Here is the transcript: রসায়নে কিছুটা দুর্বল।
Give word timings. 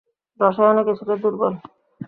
রসায়নে 0.39 0.81
কিছুটা 0.87 1.15
দুর্বল। 1.21 1.53